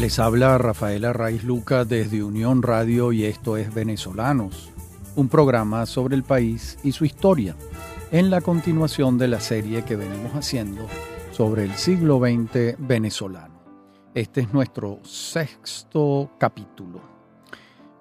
[0.00, 4.70] Les habla Rafaela Raiz Luca desde Unión Radio y esto es Venezolanos,
[5.14, 7.54] un programa sobre el país y su historia,
[8.10, 10.86] en la continuación de la serie que venimos haciendo
[11.32, 13.60] sobre el siglo XX venezolano.
[14.14, 17.02] Este es nuestro sexto capítulo.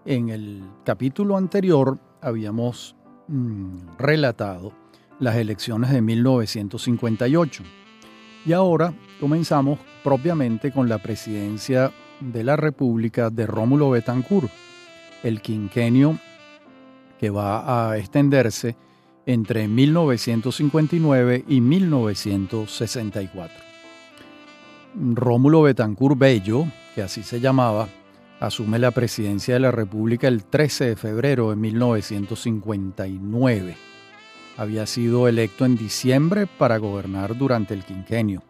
[0.06, 2.96] En el capítulo anterior habíamos
[3.28, 4.72] mm, relatado
[5.20, 7.62] las elecciones de 1958
[8.50, 14.50] y ahora comenzamos propiamente con la presidencia de la República de Rómulo Betancourt,
[15.22, 16.18] el quinquenio
[17.20, 18.76] que va a extenderse
[19.28, 23.56] entre 1959 y 1964.
[24.96, 27.88] Rómulo Betancourt Bello, que así se llamaba,
[28.40, 33.89] asume la presidencia de la República el 13 de febrero de 1959.
[34.60, 38.44] Había sido electo en diciembre para gobernar durante el quinquenio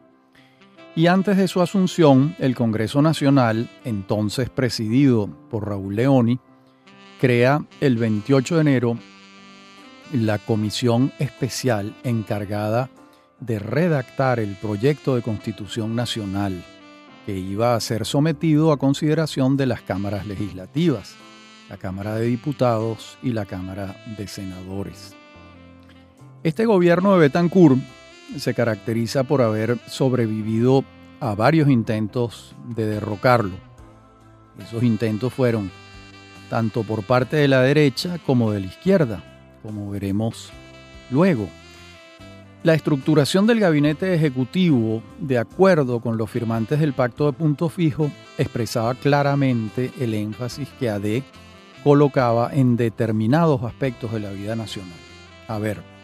[1.00, 6.40] y antes de su asunción, el Congreso Nacional, entonces presidido por Raúl Leoni,
[7.22, 8.98] crea el 28 de enero
[10.12, 12.90] la comisión especial encargada
[13.40, 16.66] de redactar el proyecto de constitución nacional
[17.26, 21.16] que iba a ser sometido a consideración de las cámaras legislativas,
[21.70, 25.19] la Cámara de Diputados y la Cámara de Senadores.
[26.42, 27.80] Este gobierno de Betancourt
[28.38, 30.86] se caracteriza por haber sobrevivido
[31.20, 33.58] a varios intentos de derrocarlo.
[34.58, 35.70] Esos intentos fueron
[36.50, 39.22] tanto por parte de la derecha como de la izquierda,
[39.62, 40.50] como veremos
[41.12, 41.50] luego.
[42.64, 48.10] La estructuración del gabinete ejecutivo, de acuerdo con los firmantes del pacto de punto fijo,
[48.38, 51.22] expresaba claramente el énfasis que AD
[51.84, 54.98] colocaba en determinados aspectos de la vida nacional.
[55.50, 55.99] A ver,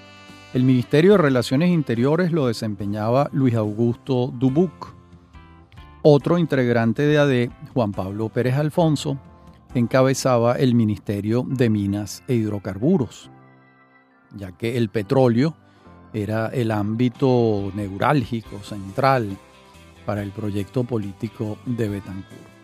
[0.56, 4.95] el Ministerio de Relaciones Interiores lo desempeñaba Luis Augusto Dubuc.
[6.02, 9.20] Otro integrante de AD, Juan Pablo Pérez Alfonso,
[9.73, 13.29] encabezaba el Ministerio de Minas e Hidrocarburos,
[14.34, 15.57] ya que el petróleo
[16.13, 19.35] era el ámbito neurálgico, central,
[20.06, 22.56] para el proyecto político de Betancourt.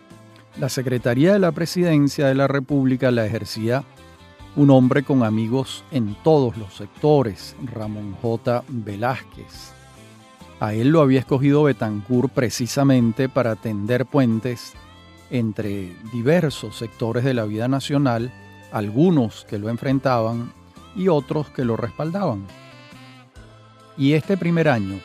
[0.58, 3.84] La Secretaría de la Presidencia de la República la ejercía
[4.54, 8.64] un hombre con amigos en todos los sectores, Ramón J.
[8.68, 9.72] Velázquez.
[10.60, 14.74] A él lo había escogido Betancourt precisamente para tender puentes
[15.30, 18.30] entre diversos sectores de la vida nacional,
[18.70, 20.52] algunos que lo enfrentaban
[20.94, 22.46] y otros que lo respaldaban.
[23.96, 25.00] Y este primer año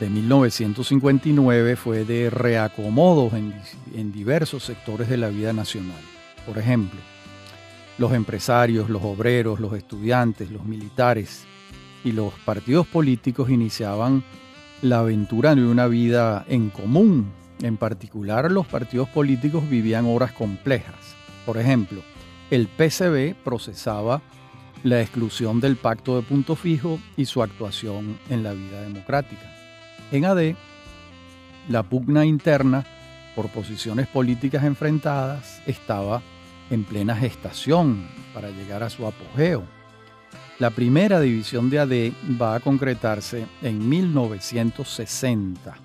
[0.00, 3.54] de 1959 fue de reacomodos en,
[3.94, 6.00] en diversos sectores de la vida nacional.
[6.44, 7.00] Por ejemplo,
[7.98, 11.44] los empresarios, los obreros, los estudiantes, los militares
[12.04, 14.22] y los partidos políticos iniciaban
[14.82, 17.32] la aventura de una vida en común.
[17.62, 20.94] En particular, los partidos políticos vivían horas complejas.
[21.46, 22.02] Por ejemplo,
[22.50, 24.20] el PCB procesaba
[24.84, 29.50] la exclusión del pacto de punto fijo y su actuación en la vida democrática.
[30.12, 30.54] En AD,
[31.68, 32.84] la pugna interna
[33.34, 36.22] por posiciones políticas enfrentadas estaba
[36.70, 39.64] en plena gestación para llegar a su apogeo.
[40.58, 45.76] La primera división de AD va a concretarse en 1960,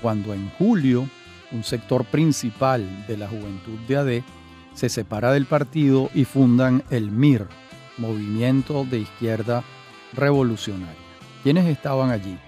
[0.00, 1.08] cuando en julio
[1.52, 4.22] un sector principal de la juventud de AD
[4.74, 7.48] se separa del partido y fundan el MIR,
[7.98, 9.64] Movimiento de Izquierda
[10.12, 10.94] Revolucionaria.
[11.42, 12.38] ¿Quiénes estaban allí?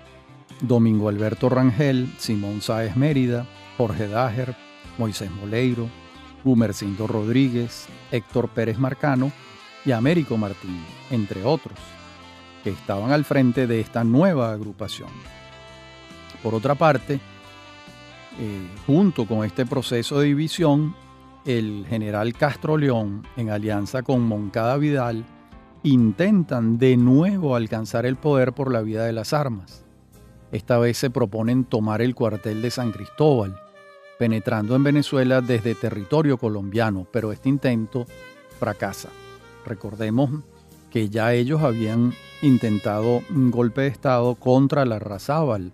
[0.61, 3.47] Domingo Alberto Rangel, Simón Sáez Mérida,
[3.77, 4.55] Jorge Dager,
[4.99, 5.89] Moisés Moleiro,
[6.49, 9.31] Gumercindo Rodríguez, Héctor Pérez Marcano
[9.85, 11.79] y Américo Martín, entre otros,
[12.65, 15.11] que estaban al frente de esta nueva agrupación.
[16.43, 17.21] Por otra parte,
[18.41, 20.97] eh, junto con este proceso de división,
[21.45, 25.27] el general Castro León, en alianza con Moncada Vidal,
[25.83, 29.85] intentan de nuevo alcanzar el poder por la vía de las armas.
[30.51, 33.68] Esta vez se proponen tomar el cuartel de San Cristóbal,
[34.19, 38.07] penetrando en Venezuela desde territorio colombiano, pero este intento
[38.59, 39.09] fracasa.
[39.65, 40.31] Recordemos
[40.91, 42.13] que ya ellos habían
[42.43, 45.73] intentado un golpe de Estado contra la Razábal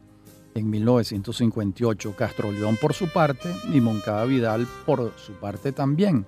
[0.54, 6.26] en 1958, Castro León por su parte y Moncada Vidal por su parte también.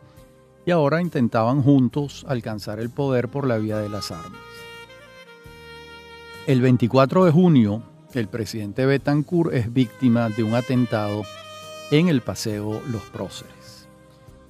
[0.65, 4.41] Y ahora intentaban juntos alcanzar el poder por la vía de las armas.
[6.47, 7.83] El 24 de junio,
[8.15, 11.23] el presidente Betancourt es víctima de un atentado
[11.91, 13.89] en el Paseo Los Próceres.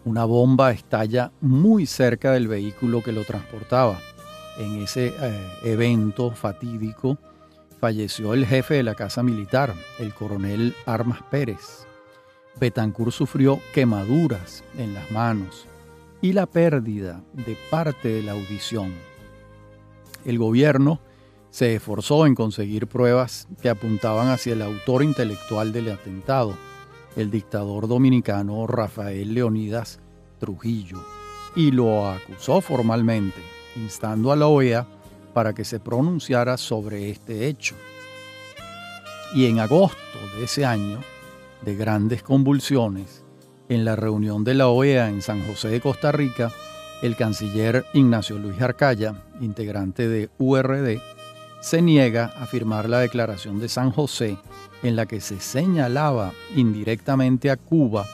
[0.04, 3.98] Una bomba estalla muy cerca del vehículo que lo transportaba.
[4.58, 7.18] En ese eh, evento fatídico
[7.78, 11.86] falleció el jefe de la Casa Militar, el coronel Armas Pérez.
[12.58, 15.66] Betancourt sufrió quemaduras en las manos
[16.22, 18.94] y la pérdida de parte de la audición.
[20.24, 21.00] El gobierno
[21.50, 26.56] se esforzó en conseguir pruebas que apuntaban hacia el autor intelectual del atentado,
[27.16, 29.98] el dictador dominicano Rafael Leonidas
[30.38, 30.98] Trujillo,
[31.54, 33.40] y lo acusó formalmente,
[33.76, 34.86] instando a la OEA
[35.32, 37.74] para que se pronunciara sobre este hecho.
[39.34, 41.00] Y en agosto de ese año,
[41.62, 43.24] de grandes convulsiones,
[43.68, 46.52] en la reunión de la OEA en San José de Costa Rica,
[47.02, 51.00] el canciller Ignacio Luis Arcaya, integrante de URD,
[51.60, 54.38] se niega a firmar la Declaración de San José
[54.82, 58.06] en la que se señalaba indirectamente a Cuba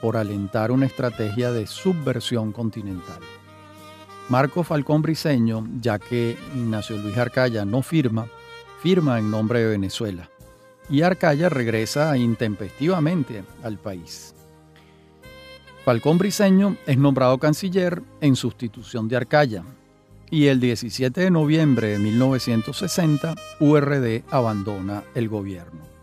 [0.00, 3.20] por alentar una estrategia de subversión continental.
[4.28, 8.26] Marco Falcón Briceño, ya que Ignacio Luis Arcaya no firma,
[8.82, 10.28] firma en nombre de Venezuela
[10.88, 14.34] y Arcaya regresa intempestivamente al país.
[15.84, 19.64] Falcón Briceño es nombrado canciller en sustitución de Arcaya,
[20.28, 25.95] y el 17 de noviembre de 1960 URD abandona el gobierno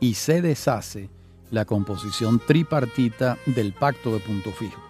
[0.00, 1.08] y se deshace
[1.50, 4.82] la composición tripartita del pacto de punto fijo.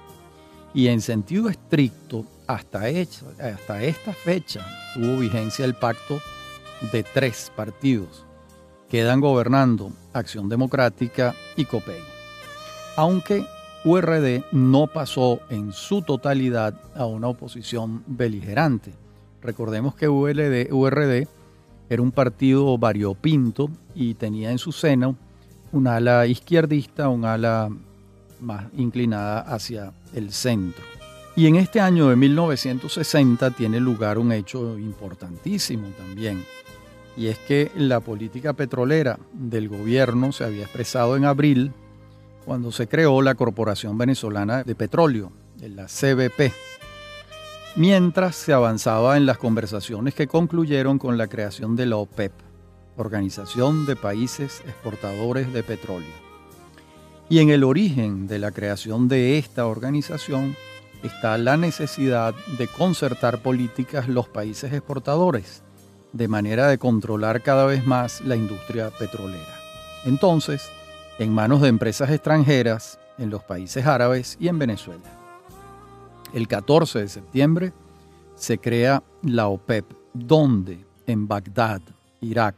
[0.73, 6.21] Y en sentido estricto, hasta, esta fecha tuvo vigencia el pacto
[6.93, 8.25] de tres partidos.
[8.89, 12.01] Quedan gobernando Acción Democrática y COPEI.
[12.97, 13.47] Aunque
[13.85, 18.93] URD no pasó en su totalidad a una oposición beligerante.
[19.43, 21.29] Recordemos que URD
[21.89, 25.17] era un partido variopinto y tenía en su seno
[25.73, 27.69] un ala izquierdista, un ala
[28.41, 30.85] más inclinada hacia el centro.
[31.37, 36.45] Y en este año de 1960 tiene lugar un hecho importantísimo también,
[37.17, 41.73] y es que la política petrolera del gobierno se había expresado en abril
[42.45, 46.53] cuando se creó la Corporación Venezolana de Petróleo, la CBP,
[47.77, 52.33] mientras se avanzaba en las conversaciones que concluyeron con la creación de la OPEP,
[52.97, 56.25] Organización de Países Exportadores de Petróleo.
[57.29, 60.55] Y en el origen de la creación de esta organización
[61.03, 65.63] está la necesidad de concertar políticas los países exportadores,
[66.13, 69.59] de manera de controlar cada vez más la industria petrolera.
[70.05, 70.71] Entonces,
[71.19, 75.24] en manos de empresas extranjeras en los países árabes y en Venezuela.
[76.35, 77.73] El 14 de septiembre
[78.35, 81.81] se crea la OPEP, donde en Bagdad,
[82.21, 82.57] Irak,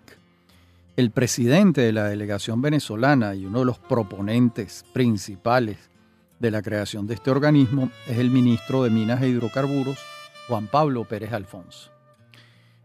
[0.96, 5.90] el presidente de la delegación venezolana y uno de los proponentes principales
[6.38, 9.99] de la creación de este organismo es el ministro de Minas e Hidrocarburos,
[10.49, 11.90] Juan Pablo Pérez Alfonso.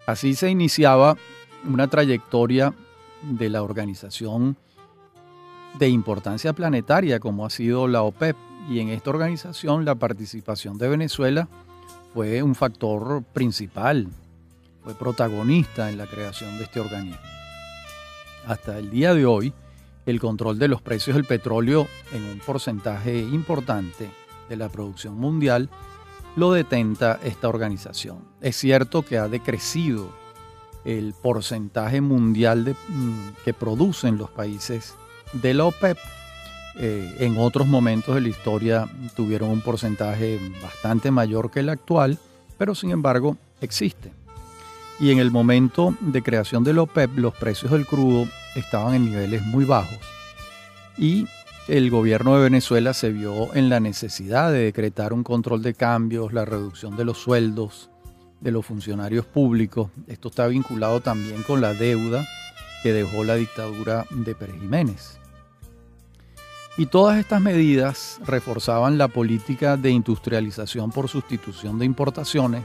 [0.05, 1.15] Así se iniciaba
[1.69, 2.73] una trayectoria
[3.23, 4.57] de la organización
[5.79, 8.35] de importancia planetaria como ha sido la OPEP.
[8.69, 11.47] Y en esta organización la participación de Venezuela
[12.13, 14.07] fue un factor principal,
[14.83, 17.19] fue protagonista en la creación de este organismo.
[18.47, 19.53] Hasta el día de hoy,
[20.05, 24.09] el control de los precios del petróleo en un porcentaje importante
[24.49, 25.69] de la producción mundial
[26.35, 28.19] lo detenta esta organización.
[28.41, 30.09] Es cierto que ha decrecido
[30.85, 34.95] el porcentaje mundial de, mm, que producen los países
[35.33, 35.97] de la OPEP.
[36.77, 42.17] Eh, en otros momentos de la historia tuvieron un porcentaje bastante mayor que el actual,
[42.57, 44.11] pero sin embargo existe.
[44.99, 49.05] Y en el momento de creación de la OPEP los precios del crudo estaban en
[49.05, 49.99] niveles muy bajos
[50.97, 51.25] y
[51.67, 56.33] el gobierno de Venezuela se vio en la necesidad de decretar un control de cambios,
[56.33, 57.89] la reducción de los sueldos
[58.39, 59.89] de los funcionarios públicos.
[60.07, 62.25] Esto está vinculado también con la deuda
[62.83, 65.20] que dejó la dictadura de Pérez Jiménez.
[66.81, 72.63] Y todas estas medidas reforzaban la política de industrialización por sustitución de importaciones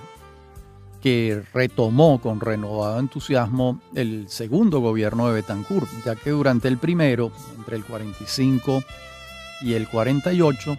[1.02, 7.30] que retomó con renovado entusiasmo el segundo gobierno de Betancourt, ya que durante el primero,
[7.58, 8.82] entre el 45
[9.60, 10.78] y el 48,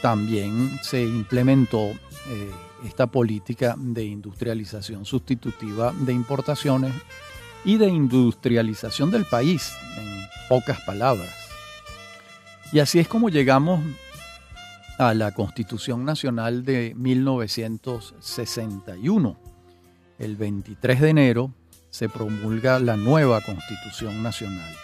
[0.00, 2.50] también se implementó eh,
[2.84, 6.92] esta política de industrialización sustitutiva de importaciones
[7.64, 11.41] y de industrialización del país, en pocas palabras.
[12.72, 13.84] Y así es como llegamos
[14.96, 19.36] a la Constitución Nacional de 1961.
[20.18, 21.52] El 23 de enero
[21.90, 24.74] se promulga la nueva Constitución Nacional.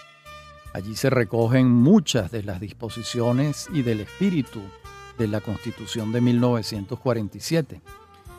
[0.75, 4.61] Allí se recogen muchas de las disposiciones y del espíritu
[5.17, 7.81] de la Constitución de 1947.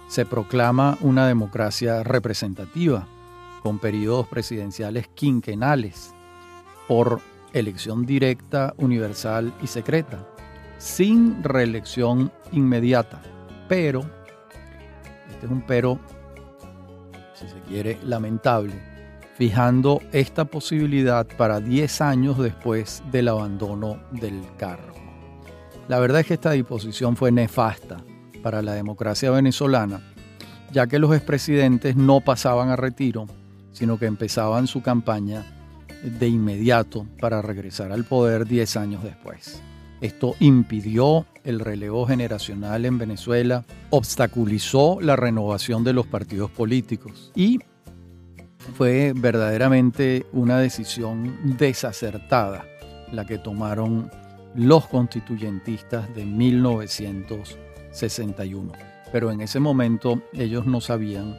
[0.07, 3.07] Se proclama una democracia representativa,
[3.63, 6.13] con periodos presidenciales quinquenales,
[6.87, 7.19] por
[7.53, 10.27] elección directa, universal y secreta,
[10.77, 13.21] sin reelección inmediata.
[13.67, 14.01] Pero,
[15.29, 15.99] este es un pero,
[17.33, 18.73] si se quiere, lamentable,
[19.37, 24.93] fijando esta posibilidad para 10 años después del abandono del cargo.
[25.87, 27.97] La verdad es que esta disposición fue nefasta
[28.43, 30.01] para la democracia venezolana,
[30.71, 33.25] ya que los expresidentes no pasaban a retiro,
[33.71, 35.58] sino que empezaban su campaña
[36.03, 39.59] de inmediato para regresar al poder 10 años después.
[40.01, 47.59] Esto impidió el relevo generacional en Venezuela, obstaculizó la renovación de los partidos políticos y
[48.75, 52.65] fue verdaderamente una decisión desacertada
[53.11, 54.11] la que tomaron
[54.55, 58.71] los constituyentistas de 1961.
[59.11, 61.37] Pero en ese momento ellos no sabían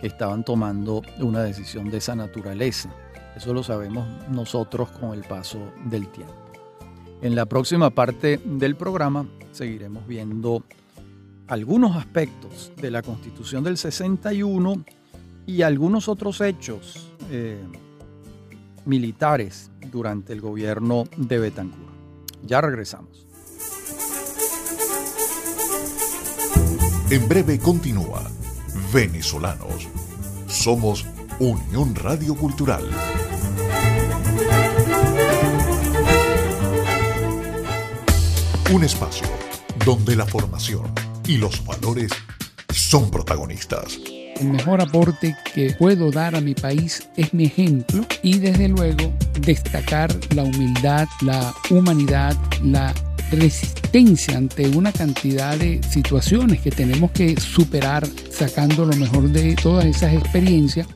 [0.00, 2.88] que estaban tomando una decisión de esa naturaleza.
[3.36, 6.34] Eso lo sabemos nosotros con el paso del tiempo.
[7.22, 10.64] En la próxima parte del programa seguiremos viendo
[11.48, 14.84] algunos aspectos de la Constitución del 61
[15.46, 17.62] y algunos otros hechos eh,
[18.84, 21.92] militares durante el gobierno de Betancourt.
[22.44, 23.26] Ya regresamos.
[27.10, 28.22] En breve continúa
[28.94, 29.88] Venezolanos.
[30.46, 31.04] Somos
[31.40, 32.82] Unión Radio Cultural.
[38.70, 39.26] Un espacio
[39.86, 40.92] donde la formación
[41.26, 42.10] y los valores
[42.68, 43.98] son protagonistas.
[44.38, 49.10] El mejor aporte que puedo dar a mi país es mi ejemplo y desde luego
[49.40, 52.92] destacar la humildad, la humanidad, la
[53.30, 59.86] resistencia ante una cantidad de situaciones que tenemos que superar sacando lo mejor de todas
[59.86, 60.86] esas experiencias.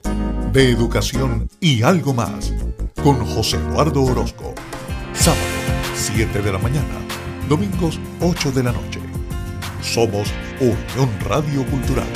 [0.52, 2.52] De educación y algo más
[3.02, 4.54] con José Eduardo Orozco.
[5.12, 5.42] Sábado,
[5.94, 6.98] 7 de la mañana.
[7.48, 9.00] Domingos, 8 de la noche.
[9.82, 12.08] Somos Unión Radio Cultural.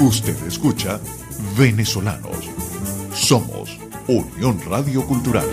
[0.00, 1.00] Usted escucha
[1.56, 2.48] Venezolanos.
[3.14, 5.44] Somos Unión Radio Cultural.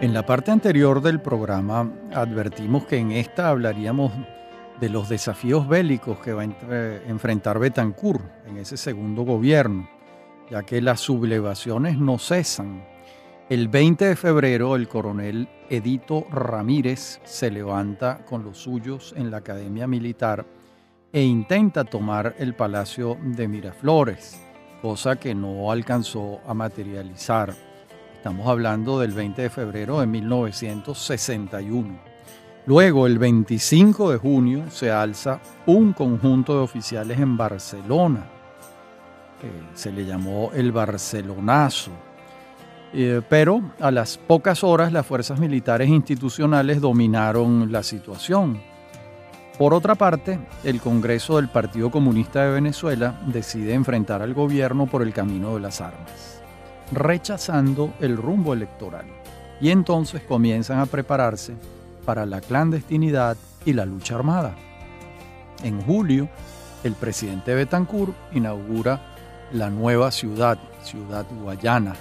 [0.00, 4.12] En la parte anterior del programa advertimos que en esta hablaríamos
[4.80, 6.46] de los desafíos bélicos que va a
[7.06, 9.88] enfrentar Betancourt en ese segundo gobierno,
[10.50, 12.91] ya que las sublevaciones no cesan
[13.48, 19.38] el 20 de febrero, el coronel Edito Ramírez se levanta con los suyos en la
[19.38, 20.46] Academia Militar
[21.12, 24.40] e intenta tomar el Palacio de Miraflores,
[24.80, 27.52] cosa que no alcanzó a materializar.
[28.14, 31.98] Estamos hablando del 20 de febrero de 1961.
[32.64, 38.24] Luego, el 25 de junio, se alza un conjunto de oficiales en Barcelona,
[39.40, 41.90] que se le llamó el Barcelonazo
[42.94, 48.60] eh, pero a las pocas horas las fuerzas militares institucionales dominaron la situación.
[49.58, 55.02] Por otra parte, el Congreso del Partido Comunista de Venezuela decide enfrentar al gobierno por
[55.02, 56.42] el camino de las armas,
[56.90, 59.06] rechazando el rumbo electoral.
[59.60, 61.54] Y entonces comienzan a prepararse
[62.04, 64.54] para la clandestinidad y la lucha armada.
[65.62, 66.28] En julio,
[66.82, 69.00] el presidente Betancourt inaugura
[69.52, 71.94] la nueva ciudad, Ciudad Guayana,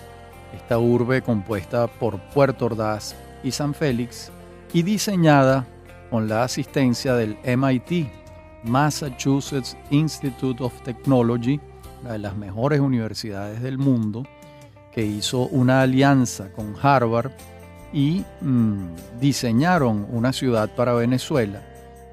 [0.53, 4.31] esta urbe compuesta por Puerto Ordaz y San Félix
[4.73, 5.65] y diseñada
[6.09, 8.07] con la asistencia del MIT,
[8.63, 11.59] Massachusetts Institute of Technology,
[12.01, 14.23] una de las mejores universidades del mundo,
[14.91, 17.31] que hizo una alianza con Harvard
[17.93, 21.61] y mm, diseñaron una ciudad para Venezuela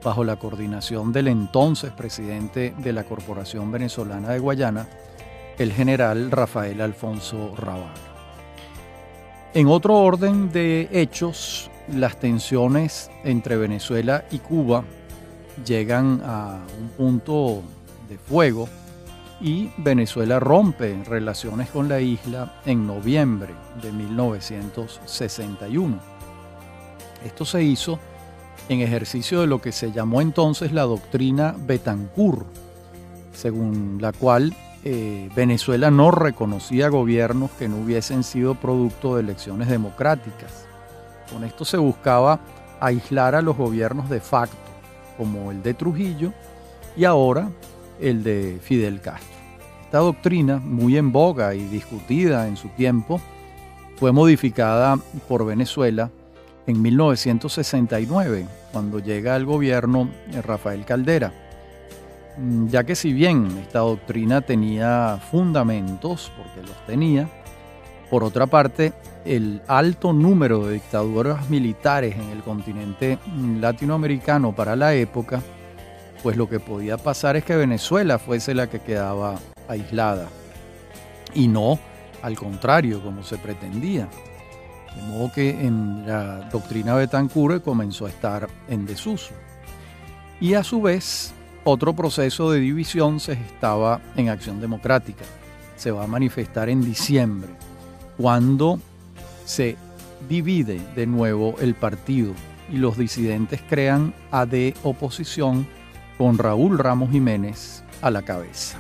[0.03, 4.87] bajo la coordinación del entonces presidente de la Corporación Venezolana de Guayana,
[5.59, 8.18] el general Rafael Alfonso Raval.
[9.59, 14.85] En otro orden de hechos, las tensiones entre Venezuela y Cuba
[15.67, 17.65] llegan a un punto
[18.09, 18.69] de fuego
[19.41, 25.99] y Venezuela rompe relaciones con la isla en noviembre de 1961.
[27.25, 27.99] Esto se hizo
[28.69, 32.47] en ejercicio de lo que se llamó entonces la doctrina Betancourt,
[33.33, 34.55] según la cual
[34.85, 40.67] eh, Venezuela no reconocía gobiernos que no hubiesen sido producto de elecciones democráticas.
[41.33, 42.41] Con esto se buscaba
[42.81, 44.57] aislar a los gobiernos de facto,
[45.17, 46.33] como el de Trujillo
[46.97, 47.51] y ahora
[48.01, 49.37] el de Fidel Castro.
[49.85, 53.21] Esta doctrina, muy en boga y discutida en su tiempo,
[53.97, 56.11] fue modificada por Venezuela
[56.67, 60.09] en 1969, cuando llega al gobierno
[60.45, 61.33] Rafael Caldera,
[62.67, 67.29] ya que si bien esta doctrina tenía fundamentos, porque los tenía,
[68.11, 68.93] por otra parte,
[69.25, 73.19] el alto número de dictaduras militares en el continente
[73.61, 75.43] latinoamericano para la época,
[76.23, 79.37] pues lo que podía pasar es que Venezuela fuese la que quedaba
[79.69, 80.29] aislada
[81.35, 81.79] y no
[82.23, 84.09] al contrario como se pretendía.
[84.97, 89.35] De modo que en la doctrina Betancur comenzó a estar en desuso.
[90.41, 91.35] Y a su vez,
[91.69, 95.25] otro proceso de división se estaba en acción democrática.
[95.77, 97.51] Se va a manifestar en diciembre,
[98.17, 98.81] cuando
[99.45, 99.77] se
[100.29, 102.33] divide de nuevo el partido
[102.73, 105.67] y los disidentes crean AD oposición
[106.17, 108.79] con Raúl Ramos Jiménez a la cabeza.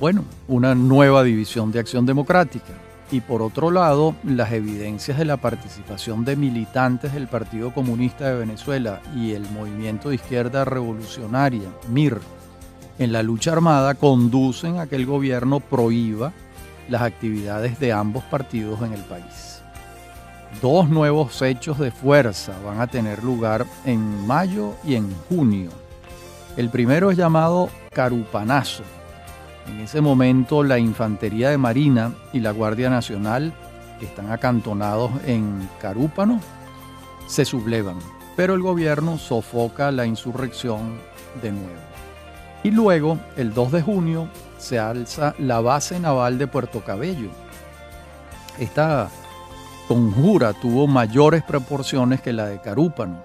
[0.00, 2.72] Bueno, una nueva división de acción democrática.
[3.12, 8.38] Y por otro lado, las evidencias de la participación de militantes del Partido Comunista de
[8.38, 12.20] Venezuela y el Movimiento de Izquierda Revolucionaria, MIR,
[13.00, 16.32] en la lucha armada conducen a que el gobierno prohíba
[16.88, 19.62] las actividades de ambos partidos en el país.
[20.60, 25.70] Dos nuevos hechos de fuerza van a tener lugar en mayo y en junio.
[26.56, 28.82] El primero es llamado Carupanazo.
[29.68, 33.52] En ese momento la Infantería de Marina y la Guardia Nacional,
[33.98, 36.40] que están acantonados en Carúpano,
[37.26, 37.98] se sublevan,
[38.36, 40.98] pero el gobierno sofoca la insurrección
[41.42, 41.80] de nuevo.
[42.62, 47.30] Y luego, el 2 de junio, se alza la base naval de Puerto Cabello.
[48.58, 49.08] Esta
[49.88, 53.22] conjura tuvo mayores proporciones que la de Carúpano,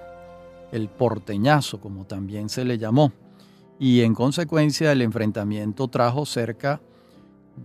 [0.72, 3.12] el porteñazo como también se le llamó,
[3.79, 6.82] y en consecuencia el enfrentamiento trajo cerca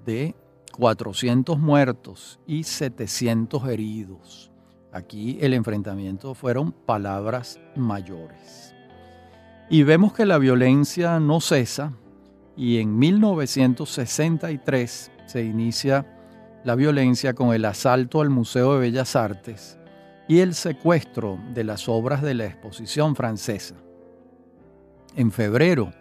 [0.05, 0.37] de
[0.76, 4.50] 400 muertos y 700 heridos.
[4.93, 8.75] Aquí el enfrentamiento fueron palabras mayores.
[9.69, 11.93] Y vemos que la violencia no cesa
[12.56, 16.17] y en 1963 se inicia
[16.65, 19.78] la violencia con el asalto al Museo de Bellas Artes
[20.26, 23.76] y el secuestro de las obras de la exposición francesa.
[25.17, 25.93] En febrero,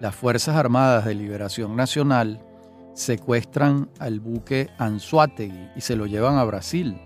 [0.00, 2.40] las Fuerzas Armadas de Liberación Nacional
[2.94, 7.00] secuestran al buque Anzuategui y se lo llevan a Brasil.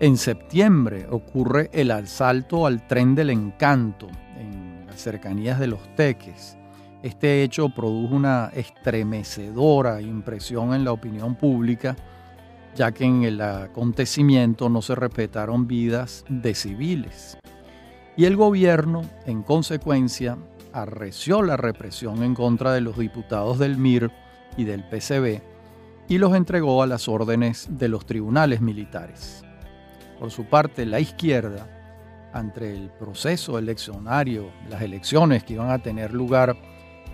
[0.00, 6.56] En septiembre ocurre el asalto al tren del encanto en las cercanías de Los Teques
[7.02, 11.96] este hecho produjo una estremecedora impresión en la opinión pública,
[12.76, 17.36] ya que en el acontecimiento no se respetaron vidas de civiles.
[18.16, 20.38] Y el gobierno, en consecuencia,
[20.72, 24.10] arreció la represión en contra de los diputados del MIR
[24.56, 25.42] y del PCB
[26.08, 29.44] y los entregó a las órdenes de los tribunales militares.
[30.18, 36.12] Por su parte, la izquierda, ante el proceso eleccionario, las elecciones que iban a tener
[36.12, 36.56] lugar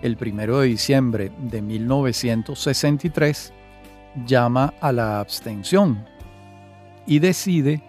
[0.03, 3.53] el 1 de diciembre de 1963,
[4.27, 6.05] llama a la abstención
[7.07, 7.83] y decide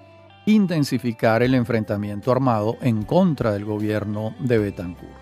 [0.45, 5.18] intensificar el enfrentamiento armado en contra del gobierno de Betancourt.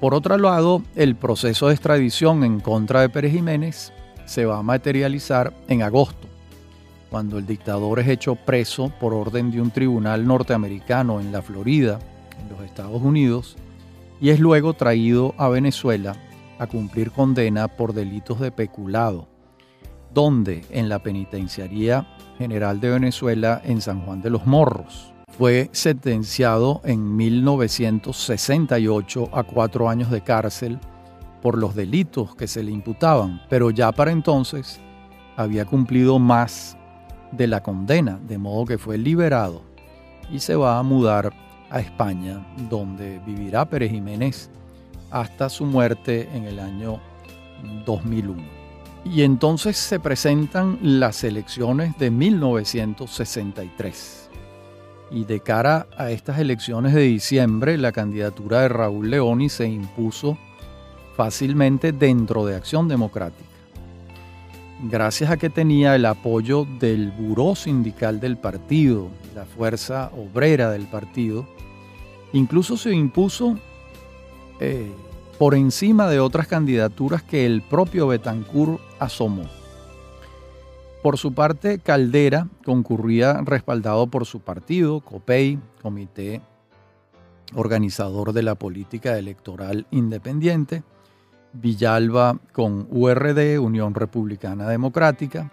[0.00, 3.92] Por otro lado, el proceso de extradición en contra de Pérez Jiménez
[4.24, 6.26] se va a materializar en agosto,
[7.10, 11.98] cuando el dictador es hecho preso por orden de un tribunal norteamericano en la Florida,
[12.40, 13.56] en los Estados Unidos,
[14.22, 16.16] y es luego traído a Venezuela
[16.58, 19.28] a cumplir condena por delitos de peculado,
[20.14, 22.08] donde en la Penitenciaría
[22.38, 29.88] General de Venezuela en San Juan de los Morros fue sentenciado en 1968 a cuatro
[29.88, 30.78] años de cárcel
[31.40, 34.78] por los delitos que se le imputaban, pero ya para entonces
[35.36, 36.76] había cumplido más
[37.32, 39.62] de la condena, de modo que fue liberado
[40.30, 41.32] y se va a mudar
[41.70, 44.50] a España, donde vivirá Pérez Jiménez
[45.10, 47.00] hasta su muerte en el año
[47.86, 48.42] 2001.
[49.04, 54.19] Y entonces se presentan las elecciones de 1963.
[55.10, 60.38] Y de cara a estas elecciones de diciembre, la candidatura de Raúl Leoni se impuso
[61.16, 63.44] fácilmente dentro de Acción Democrática.
[64.84, 70.86] Gracias a que tenía el apoyo del buró sindical del partido, la fuerza obrera del
[70.86, 71.46] partido,
[72.32, 73.58] Incluso se impuso
[74.60, 74.90] eh,
[75.38, 79.44] por encima de otras candidaturas que el propio Betancourt asomó.
[81.02, 86.42] Por su parte, Caldera concurría respaldado por su partido, COPEI, Comité
[87.54, 90.82] Organizador de la Política Electoral Independiente,
[91.54, 95.50] Villalba con URD, Unión Republicana Democrática,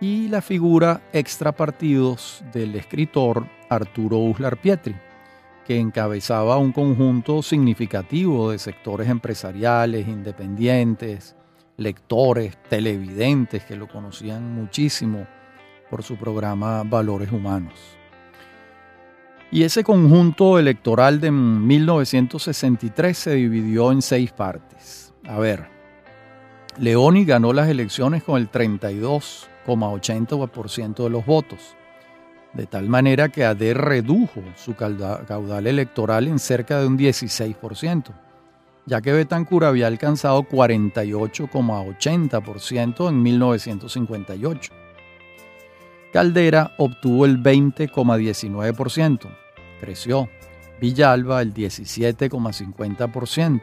[0.00, 4.94] y la figura extrapartidos del escritor Arturo Uslar Pietri,
[5.66, 11.36] que encabezaba un conjunto significativo de sectores empresariales, independientes,
[11.80, 15.26] lectores, televidentes que lo conocían muchísimo
[15.88, 17.72] por su programa Valores Humanos.
[19.50, 25.14] Y ese conjunto electoral de 1963 se dividió en seis partes.
[25.26, 25.70] A ver,
[26.78, 31.74] Leoni ganó las elecciones con el 32,80% de los votos,
[32.52, 38.12] de tal manera que AD redujo su caudal electoral en cerca de un 16%,
[38.90, 44.72] ya que Betancur había alcanzado 48,80% en 1958.
[46.12, 49.30] Caldera obtuvo el 20,19%,
[49.80, 50.28] creció.
[50.80, 53.62] Villalba el 17,50%.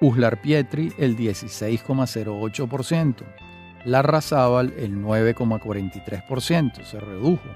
[0.00, 3.22] Uslar Pietri el 16,08%.
[3.84, 7.48] Larrazábal el 9,43%, se redujo.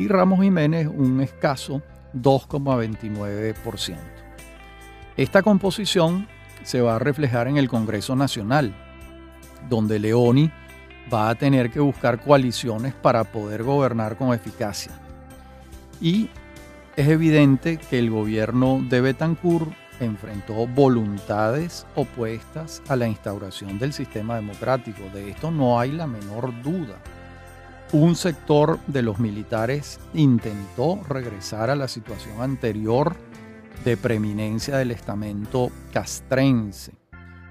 [0.00, 1.82] Y Ramos Jiménez un escaso
[2.14, 4.29] 2,29%.
[5.20, 6.26] Esta composición
[6.62, 8.74] se va a reflejar en el Congreso Nacional,
[9.68, 10.50] donde Leoni
[11.12, 14.92] va a tener que buscar coaliciones para poder gobernar con eficacia.
[16.00, 16.30] Y
[16.96, 24.36] es evidente que el gobierno de Betancourt enfrentó voluntades opuestas a la instauración del sistema
[24.36, 25.02] democrático.
[25.12, 26.96] De esto no hay la menor duda.
[27.92, 33.14] Un sector de los militares intentó regresar a la situación anterior
[33.84, 36.92] de preeminencia del estamento castrense.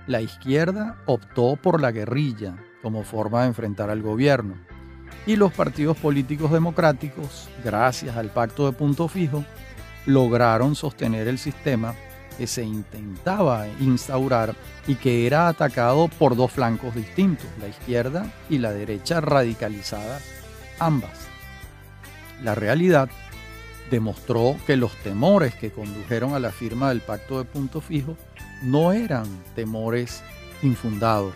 [0.07, 4.55] La izquierda optó por la guerrilla como forma de enfrentar al gobierno.
[5.25, 9.43] Y los partidos políticos democráticos, gracias al pacto de punto fijo,
[10.05, 11.93] lograron sostener el sistema
[12.37, 14.55] que se intentaba instaurar
[14.87, 20.19] y que era atacado por dos flancos distintos, la izquierda y la derecha radicalizada,
[20.79, 21.27] ambas.
[22.41, 23.09] La realidad
[23.89, 28.15] demostró que los temores que condujeron a la firma del pacto de punto fijo
[28.63, 29.25] no eran
[29.55, 30.23] temores
[30.61, 31.35] infundados,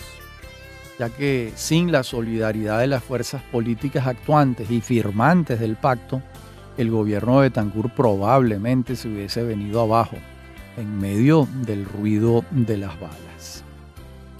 [1.00, 6.22] ya que sin la solidaridad de las fuerzas políticas actuantes y firmantes del pacto,
[6.78, 10.18] el gobierno de Betancourt probablemente se hubiese venido abajo
[10.78, 13.64] en medio del ruido de las balas.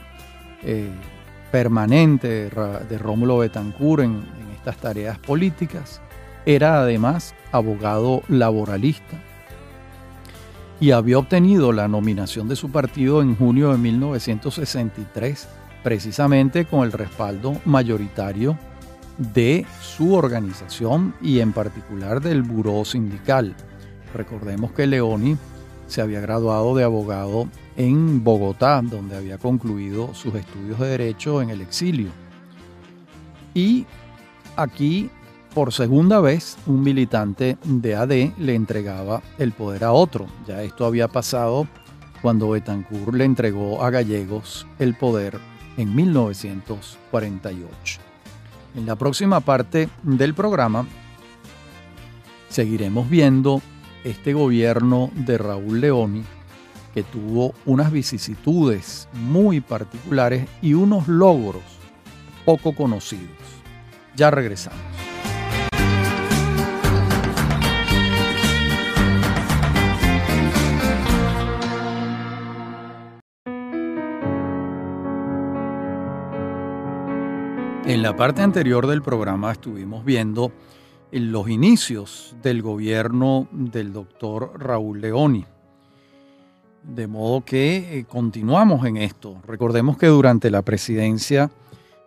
[0.61, 0.89] eh,
[1.53, 6.01] permanente de Rómulo Betancourt en, en estas tareas políticas.
[6.45, 9.15] Era además abogado laboralista
[10.81, 15.47] y había obtenido la nominación de su partido en junio de 1963,
[15.81, 18.59] precisamente con el respaldo mayoritario
[19.17, 23.55] de su organización y en particular del Buró Sindical.
[24.13, 25.37] Recordemos que Leoni
[25.87, 31.49] se había graduado de abogado en Bogotá, donde había concluido sus estudios de derecho en
[31.49, 32.09] el exilio.
[33.53, 33.85] Y
[34.55, 35.09] aquí
[35.55, 40.27] por segunda vez, un militante de AD le entregaba el poder a otro.
[40.45, 41.65] Ya esto había pasado
[42.21, 45.39] cuando Betancourt le entregó a Gallegos el poder
[45.77, 48.01] en 1948.
[48.75, 50.85] En la próxima parte del programa
[52.49, 53.61] seguiremos viendo
[54.05, 56.23] este gobierno de Raúl Leoni
[56.93, 61.63] que tuvo unas vicisitudes muy particulares y unos logros
[62.45, 63.25] poco conocidos.
[64.15, 64.79] Ya regresamos.
[77.85, 80.51] En la parte anterior del programa estuvimos viendo
[81.11, 85.45] los inicios del gobierno del doctor Raúl Leoni.
[86.83, 89.41] De modo que eh, continuamos en esto.
[89.47, 91.49] Recordemos que durante la presidencia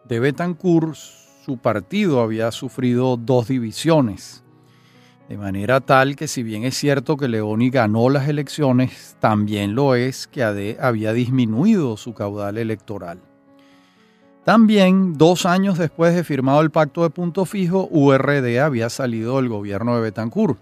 [0.08, 4.42] de Betancourt su partido había sufrido dos divisiones.
[5.28, 9.94] De manera tal que si bien es cierto que Leoni ganó las elecciones, también lo
[9.94, 10.42] es que
[10.80, 13.20] había disminuido su caudal electoral.
[14.48, 19.50] También, dos años después de firmado el pacto de punto fijo, URD había salido del
[19.50, 20.58] gobierno de Betancourt,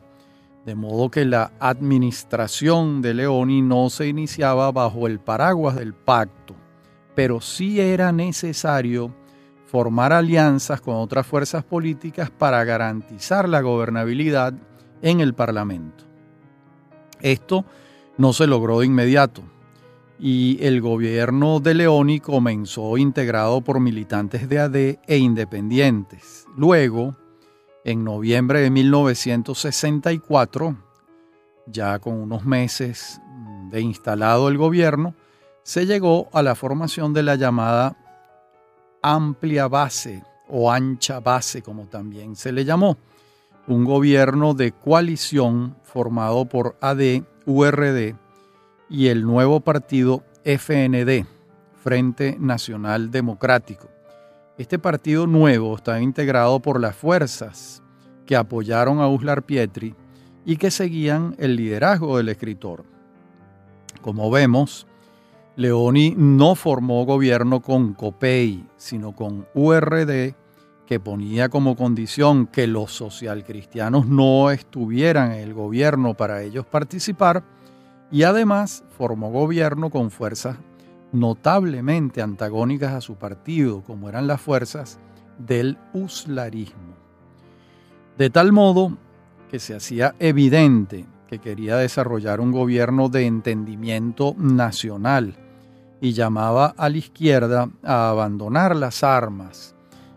[0.64, 6.56] De modo que la administración de Leoni no se iniciaba bajo el paraguas del pacto,
[7.14, 9.14] pero sí era necesario
[9.66, 14.52] formar alianzas con otras fuerzas políticas para garantizar la gobernabilidad
[15.00, 16.02] en el Parlamento.
[17.20, 17.64] Esto
[18.18, 19.44] no se logró de inmediato
[20.18, 24.76] y el gobierno de Leoni comenzó integrado por militantes de AD
[25.06, 26.46] e independientes.
[26.56, 27.16] Luego,
[27.84, 30.76] en noviembre de 1964,
[31.66, 33.20] ya con unos meses
[33.70, 35.14] de instalado el gobierno,
[35.62, 37.96] se llegó a la formación de la llamada
[39.02, 42.96] amplia base o ancha base, como también se le llamó,
[43.66, 48.14] un gobierno de coalición formado por AD, URD
[48.88, 51.26] y el nuevo partido FND,
[51.82, 53.88] Frente Nacional Democrático.
[54.58, 57.82] Este partido nuevo está integrado por las fuerzas
[58.24, 59.94] que apoyaron a Uslar Pietri
[60.44, 62.84] y que seguían el liderazgo del escritor.
[64.00, 64.86] Como vemos,
[65.56, 70.34] Leoni no formó gobierno con COPEI, sino con URD,
[70.86, 77.42] que ponía como condición que los socialcristianos no estuvieran en el gobierno para ellos participar,
[78.10, 80.56] y además formó gobierno con fuerzas
[81.12, 84.98] notablemente antagónicas a su partido, como eran las fuerzas
[85.38, 86.94] del uslarismo.
[88.18, 88.96] De tal modo
[89.50, 95.36] que se hacía evidente que quería desarrollar un gobierno de entendimiento nacional
[96.00, 99.74] y llamaba a la izquierda a abandonar las armas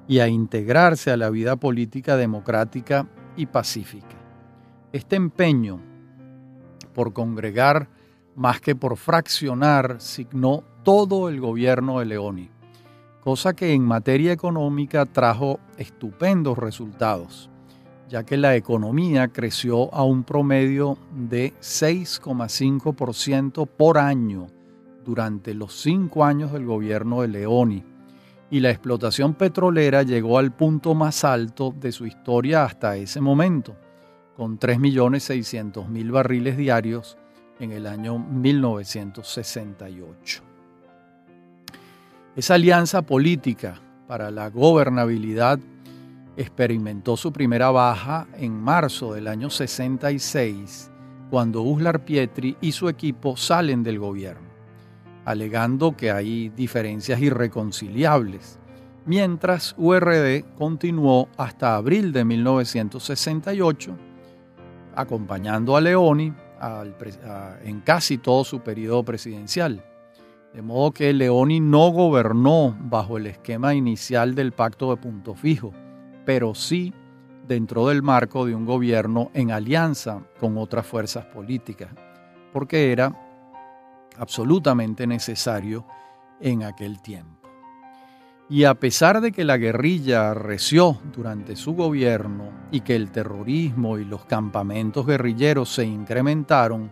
[0.07, 4.17] y a integrarse a la vida política democrática y pacífica.
[4.91, 5.79] Este empeño
[6.99, 7.87] por congregar
[8.35, 12.49] más que por fraccionar signó todo el gobierno de Leoni,
[13.21, 17.49] cosa que en materia económica trajo estupendos resultados,
[18.09, 24.47] ya que la economía creció a un promedio de 6,5% por año
[25.05, 27.85] durante los cinco años del gobierno de Leoni,
[28.51, 33.77] y la explotación petrolera llegó al punto más alto de su historia hasta ese momento,
[34.39, 37.17] con 3.600.000 barriles diarios
[37.59, 40.41] en el año 1968.
[42.37, 45.59] Esa alianza política para la gobernabilidad
[46.37, 50.89] experimentó su primera baja en marzo del año 66,
[51.29, 54.47] cuando Uslar Pietri y su equipo salen del gobierno
[55.25, 58.57] alegando que hay diferencias irreconciliables,
[59.05, 63.97] mientras URD continuó hasta abril de 1968,
[64.95, 66.33] acompañando a Leoni
[67.63, 69.83] en casi todo su periodo presidencial.
[70.53, 75.71] De modo que Leoni no gobernó bajo el esquema inicial del pacto de punto fijo,
[76.25, 76.93] pero sí
[77.47, 81.89] dentro del marco de un gobierno en alianza con otras fuerzas políticas,
[82.51, 83.15] porque era
[84.17, 85.85] absolutamente necesario
[86.41, 87.38] en aquel tiempo.
[88.51, 93.99] Y a pesar de que la guerrilla reció durante su gobierno y que el terrorismo
[93.99, 96.91] y los campamentos guerrilleros se incrementaron,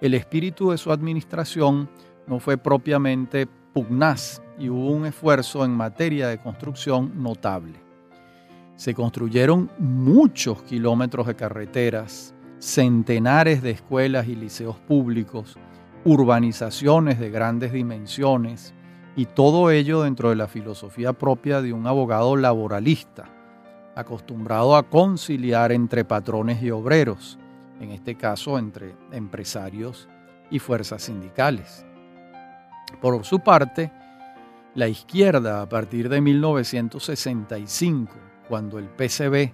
[0.00, 1.88] el espíritu de su administración
[2.26, 7.78] no fue propiamente pugnaz y hubo un esfuerzo en materia de construcción notable.
[8.74, 15.56] Se construyeron muchos kilómetros de carreteras, centenares de escuelas y liceos públicos,
[16.04, 18.74] urbanizaciones de grandes dimensiones
[19.20, 23.28] y todo ello dentro de la filosofía propia de un abogado laboralista,
[23.94, 27.38] acostumbrado a conciliar entre patrones y obreros,
[27.82, 30.08] en este caso entre empresarios
[30.50, 31.84] y fuerzas sindicales.
[33.02, 33.92] Por su parte,
[34.74, 38.14] la izquierda a partir de 1965,
[38.48, 39.52] cuando el PCB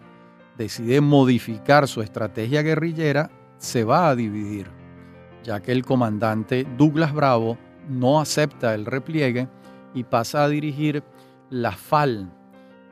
[0.57, 4.71] decide modificar su estrategia guerrillera, se va a dividir
[5.47, 7.57] ya que el comandante Douglas Bravo
[7.89, 9.49] no acepta el repliegue
[9.95, 11.03] y pasa a dirigir
[11.51, 12.31] la FAL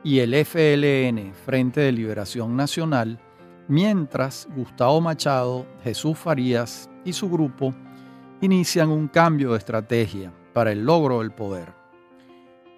[0.03, 3.19] y el FLN, Frente de Liberación Nacional,
[3.67, 7.73] mientras Gustavo Machado, Jesús Farías y su grupo
[8.41, 11.73] inician un cambio de estrategia para el logro del poder.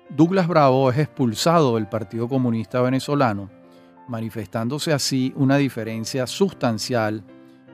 [0.09, 3.49] Douglas Bravo es expulsado del Partido Comunista Venezolano,
[4.07, 7.23] manifestándose así una diferencia sustancial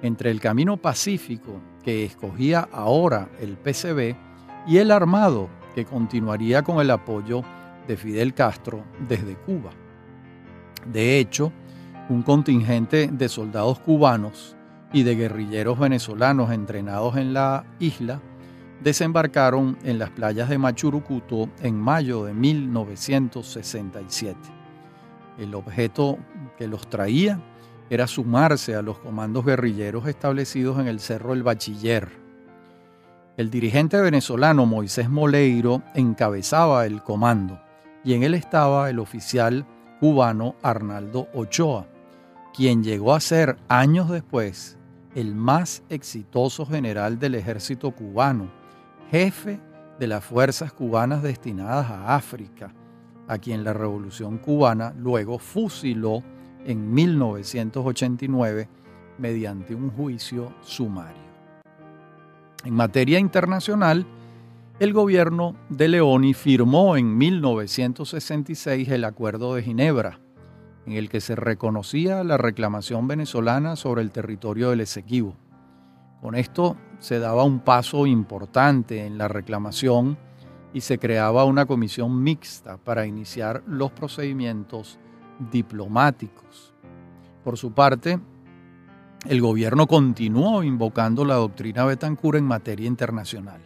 [0.01, 4.32] entre el camino pacífico que escogía ahora el PCB
[4.67, 7.43] y el armado que continuaría con el apoyo
[7.87, 9.71] de Fidel Castro desde Cuba.
[10.85, 11.51] De hecho,
[12.09, 14.55] un contingente de soldados cubanos
[14.91, 18.21] y de guerrilleros venezolanos entrenados en la isla
[18.83, 24.37] desembarcaron en las playas de Machurucuto en mayo de 1967.
[25.39, 26.19] El objeto
[26.57, 27.39] que los traía
[27.89, 32.22] era sumarse a los comandos guerrilleros establecidos en el Cerro El Bachiller.
[33.35, 37.59] El dirigente venezolano Moisés Moleiro encabezaba el comando
[38.03, 39.65] y en él estaba el oficial
[39.99, 41.87] cubano Arnaldo Ochoa,
[42.53, 44.77] quien llegó a ser años después
[45.15, 48.51] el más exitoso general del ejército cubano,
[49.09, 49.59] jefe
[49.97, 52.71] de las fuerzas cubanas destinadas a África,
[53.27, 56.21] a quien la revolución cubana luego fusiló
[56.65, 58.69] en 1989
[59.17, 61.22] mediante un juicio sumario.
[62.65, 64.05] En materia internacional,
[64.79, 70.19] el gobierno de Leoni firmó en 1966 el Acuerdo de Ginebra,
[70.85, 75.35] en el que se reconocía la reclamación venezolana sobre el territorio del Esequibo.
[76.21, 80.17] Con esto se daba un paso importante en la reclamación
[80.73, 84.99] y se creaba una comisión mixta para iniciar los procedimientos
[85.51, 86.73] diplomáticos.
[87.43, 88.21] Por su parte,
[89.25, 93.61] el gobierno continuó invocando la doctrina Betancourt en materia internacional.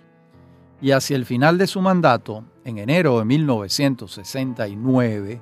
[0.82, 5.42] Y hacia el final de su mandato, en enero de 1969,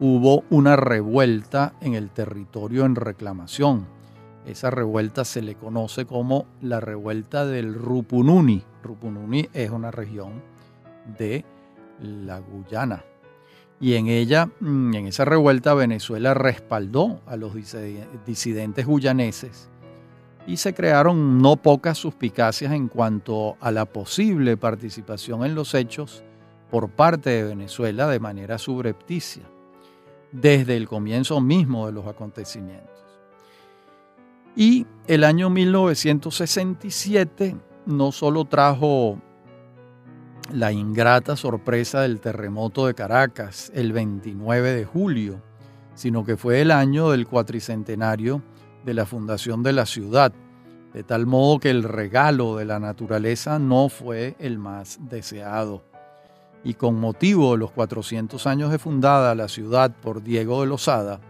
[0.00, 3.86] hubo una revuelta en el territorio en reclamación.
[4.46, 8.62] Esa revuelta se le conoce como la revuelta del Rupununi.
[8.82, 10.42] Rupununi es una región
[11.18, 11.44] de
[12.00, 13.04] la Guyana.
[13.80, 17.54] Y en ella, mm, en esa revuelta, Venezuela respaldó a los
[18.26, 19.70] disidentes guyaneses
[20.46, 26.22] y se crearon no pocas suspicacias en cuanto a la posible participación en los hechos
[26.70, 29.44] por parte de Venezuela de manera subrepticia,
[30.30, 32.90] desde el comienzo mismo de los acontecimientos.
[34.54, 39.18] Y el año 1967 no solo trajo
[40.52, 45.42] la ingrata sorpresa del terremoto de Caracas el 29 de julio,
[45.94, 48.42] sino que fue el año del cuatricentenario
[48.84, 50.32] de la fundación de la ciudad,
[50.92, 55.84] de tal modo que el regalo de la naturaleza no fue el más deseado.
[56.64, 61.20] Y con motivo de los 400 años de fundada la ciudad por Diego de Lozada,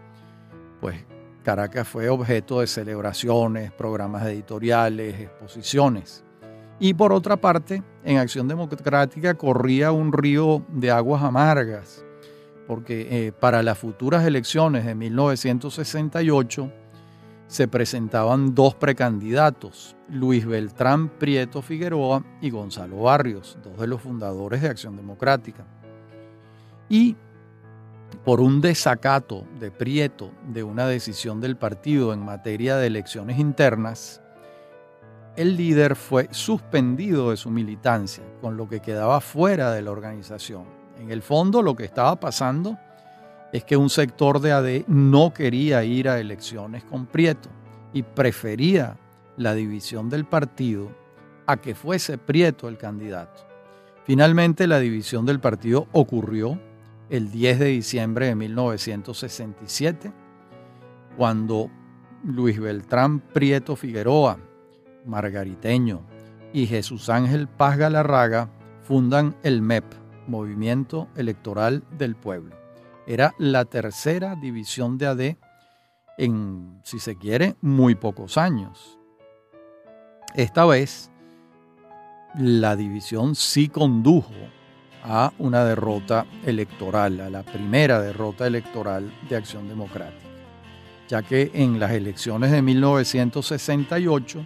[0.79, 1.05] pues
[1.43, 6.23] Caracas fue objeto de celebraciones, programas editoriales, exposiciones.
[6.83, 12.03] Y por otra parte, en Acción Democrática corría un río de aguas amargas,
[12.65, 16.71] porque eh, para las futuras elecciones de 1968
[17.45, 24.63] se presentaban dos precandidatos, Luis Beltrán Prieto Figueroa y Gonzalo Barrios, dos de los fundadores
[24.63, 25.63] de Acción Democrática.
[26.89, 27.15] Y
[28.25, 34.20] por un desacato de Prieto de una decisión del partido en materia de elecciones internas,
[35.35, 40.65] el líder fue suspendido de su militancia, con lo que quedaba fuera de la organización.
[40.99, 42.77] En el fondo lo que estaba pasando
[43.53, 47.49] es que un sector de AD no quería ir a elecciones con Prieto
[47.93, 48.97] y prefería
[49.37, 50.91] la división del partido
[51.47, 53.47] a que fuese Prieto el candidato.
[54.05, 56.59] Finalmente la división del partido ocurrió
[57.09, 60.13] el 10 de diciembre de 1967,
[61.17, 61.69] cuando
[62.23, 64.37] Luis Beltrán Prieto Figueroa,
[65.05, 66.05] Margariteño,
[66.53, 68.49] y Jesús Ángel Paz Galarraga
[68.81, 69.85] fundan el MEP,
[70.27, 72.55] Movimiento Electoral del Pueblo.
[73.07, 75.37] Era la tercera división de AD
[76.17, 78.99] en, si se quiere, muy pocos años.
[80.35, 81.11] Esta vez,
[82.37, 84.33] la división sí condujo
[85.03, 90.29] a una derrota electoral, a la primera derrota electoral de Acción Democrática,
[91.07, 94.45] ya que en las elecciones de 1968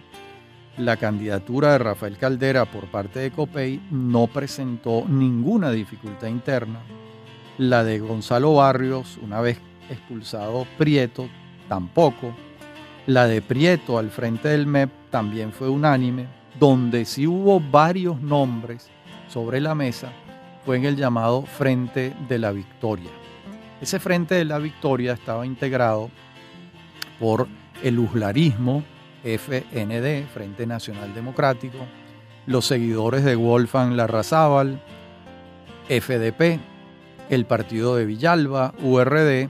[0.78, 6.80] la candidatura de Rafael Caldera por parte de COPEI no presentó ninguna dificultad interna.
[7.58, 9.58] La de Gonzalo Barrios, una vez
[9.88, 11.28] expulsado Prieto,
[11.68, 12.34] tampoco.
[13.06, 16.26] La de Prieto al frente del MEP también fue unánime.
[16.58, 18.88] Donde sí hubo varios nombres
[19.28, 20.10] sobre la mesa
[20.64, 23.10] fue en el llamado Frente de la Victoria.
[23.80, 26.10] Ese Frente de la Victoria estaba integrado
[27.20, 27.46] por
[27.82, 28.82] el uslarismo,
[29.26, 31.78] FND, Frente Nacional Democrático,
[32.46, 34.80] los seguidores de Wolfgang Larrazábal,
[35.88, 36.60] FDP,
[37.28, 39.48] el partido de Villalba, URD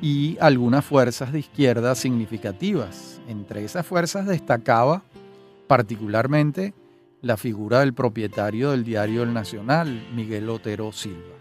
[0.00, 3.20] y algunas fuerzas de izquierda significativas.
[3.28, 5.02] Entre esas fuerzas destacaba
[5.66, 6.72] particularmente
[7.22, 11.34] la figura del propietario del diario El Nacional, Miguel Otero Silva.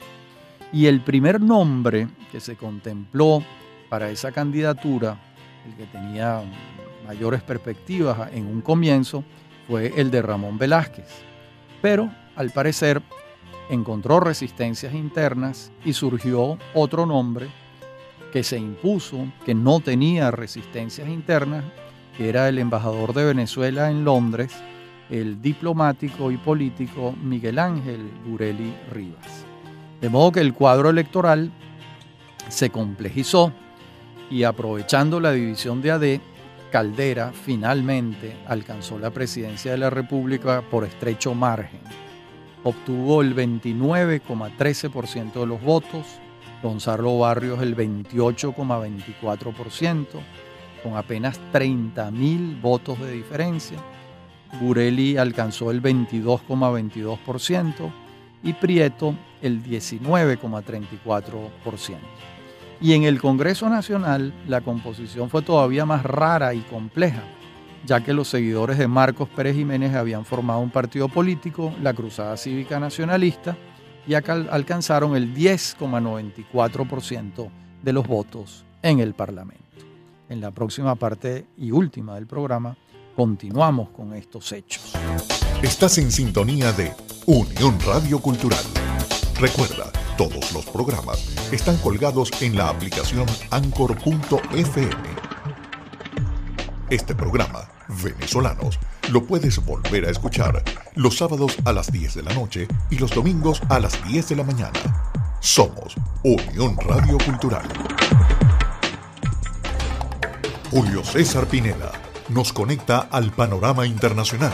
[0.74, 3.44] Y el primer nombre que se contempló
[3.90, 5.20] para esa candidatura,
[5.66, 6.42] el que tenía
[7.06, 9.24] mayores perspectivas en un comienzo
[9.68, 11.08] fue el de Ramón Velázquez,
[11.82, 13.02] pero al parecer
[13.70, 17.48] encontró resistencias internas y surgió otro nombre
[18.32, 21.64] que se impuso, que no tenía resistencias internas,
[22.18, 24.54] que era el embajador de Venezuela en Londres,
[25.10, 29.46] el diplomático y político Miguel Ángel Gureli Rivas.
[30.02, 31.52] De modo que el cuadro electoral
[32.50, 33.52] se complejizó
[34.30, 36.20] y aprovechando la división de AD,
[36.76, 41.80] Caldera finalmente alcanzó la presidencia de la República por estrecho margen.
[42.66, 46.06] Obtuvo el 29,13% de los votos,
[46.62, 50.06] Gonzalo Barrios el 28,24%,
[50.84, 53.78] con apenas 30.000 votos de diferencia.
[54.60, 57.90] Burelli alcanzó el 22,22%
[58.44, 62.35] y Prieto el 19,34%.
[62.82, 67.24] Y en el Congreso Nacional la composición fue todavía más rara y compleja,
[67.86, 72.36] ya que los seguidores de Marcos Pérez Jiménez habían formado un partido político, la Cruzada
[72.38, 73.58] Cívica Nacionalista,
[74.08, 77.50] y alcanzaron el 10,94%
[77.82, 79.64] de los votos en el Parlamento.
[80.30, 82.78] En la próxima parte y última del programa
[83.16, 84.94] continuamos con estos hechos.
[85.62, 86.94] Estás en sintonía de
[87.26, 88.64] Unión Radio Cultural.
[89.40, 94.96] Recuerda, todos los programas están colgados en la aplicación anchor.fm.
[96.90, 97.68] Este programa,
[98.02, 98.80] Venezolanos,
[99.12, 100.64] lo puedes volver a escuchar
[100.96, 104.36] los sábados a las 10 de la noche y los domingos a las 10 de
[104.38, 104.80] la mañana.
[105.42, 107.68] Somos Unión Radio Cultural.
[110.72, 111.92] Julio César Pineda
[112.30, 114.54] nos conecta al panorama internacional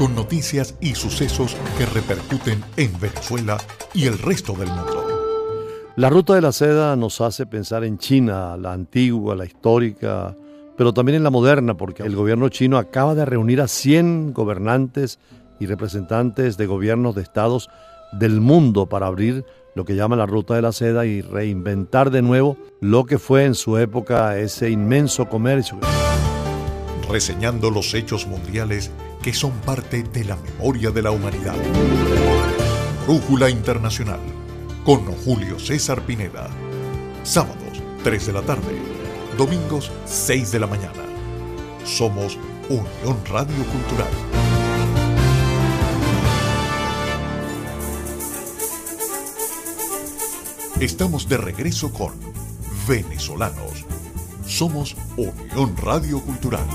[0.00, 3.58] con noticias y sucesos que repercuten en Venezuela
[3.92, 5.04] y el resto del mundo.
[5.96, 10.34] La ruta de la seda nos hace pensar en China, la antigua, la histórica,
[10.78, 15.18] pero también en la moderna, porque el gobierno chino acaba de reunir a 100 gobernantes
[15.58, 17.68] y representantes de gobiernos de estados
[18.12, 19.44] del mundo para abrir
[19.74, 23.44] lo que llama la ruta de la seda y reinventar de nuevo lo que fue
[23.44, 25.78] en su época ese inmenso comercio.
[27.06, 28.90] Reseñando los hechos mundiales
[29.22, 31.56] que son parte de la memoria de la humanidad.
[33.06, 34.20] Brújula Internacional
[34.84, 36.48] con Julio César Pineda.
[37.22, 38.78] Sábados, 3 de la tarde.
[39.36, 41.04] Domingos, 6 de la mañana.
[41.84, 44.08] Somos Unión Radio Cultural.
[50.80, 52.14] Estamos de regreso con
[52.88, 53.84] Venezolanos.
[54.46, 56.66] Somos Unión Radio Cultural.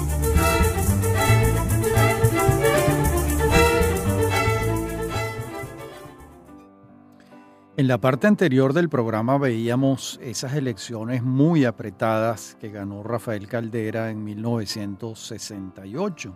[7.78, 14.12] En la parte anterior del programa veíamos esas elecciones muy apretadas que ganó Rafael Caldera
[14.12, 16.34] en 1968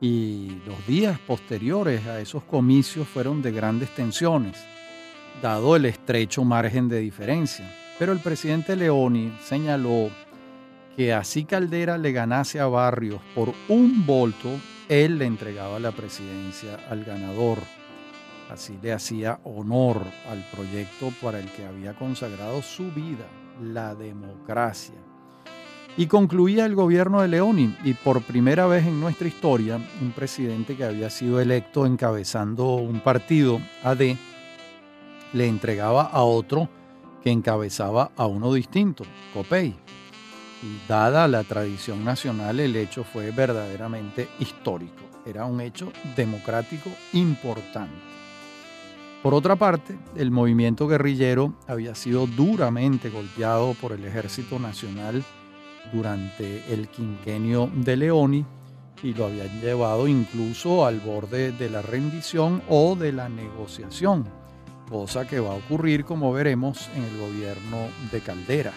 [0.00, 4.56] y los días posteriores a esos comicios fueron de grandes tensiones,
[5.40, 7.72] dado el estrecho margen de diferencia.
[7.96, 10.10] Pero el presidente Leoni señaló
[10.96, 14.50] que así Caldera le ganase a Barrios por un voto,
[14.88, 17.58] él le entregaba la presidencia al ganador.
[18.50, 23.26] Así le hacía honor al proyecto para el que había consagrado su vida,
[23.62, 24.94] la democracia.
[25.96, 30.76] Y concluía el gobierno de Leoni, y por primera vez en nuestra historia, un presidente
[30.76, 34.16] que había sido electo encabezando un partido, AD,
[35.32, 36.68] le entregaba a otro
[37.22, 39.74] que encabezaba a uno distinto, Copey.
[40.62, 45.02] Y dada la tradición nacional, el hecho fue verdaderamente histórico.
[45.26, 48.08] Era un hecho democrático importante.
[49.22, 55.24] Por otra parte, el movimiento guerrillero había sido duramente golpeado por el Ejército Nacional
[55.92, 58.46] durante el quinquenio de Leoni
[59.02, 64.24] y lo habían llevado incluso al borde de la rendición o de la negociación,
[64.88, 68.72] cosa que va a ocurrir como veremos en el gobierno de Caldera.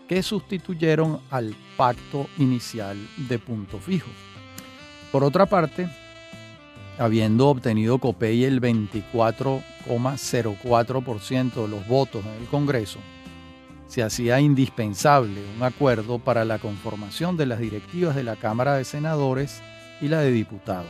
[0.07, 2.97] que sustituyeron al pacto inicial
[3.29, 4.09] de punto fijo.
[5.11, 5.87] Por otra parte,
[6.97, 12.99] habiendo obtenido Copey el 24,04% de los votos en el Congreso,
[13.93, 18.85] se hacía indispensable un acuerdo para la conformación de las directivas de la Cámara de
[18.85, 19.61] Senadores
[20.01, 20.89] y la de Diputados.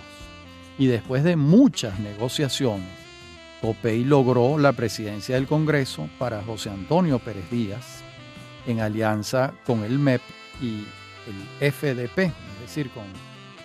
[0.77, 2.87] Y después de muchas negociaciones,
[3.61, 8.01] Copey logró la presidencia del Congreso para José Antonio Pérez Díaz,
[8.67, 10.21] en alianza con el MEP
[10.61, 10.85] y
[11.59, 13.03] el FDP, es decir, con